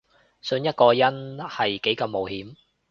[0.41, 2.55] 信一個人係幾咁冒險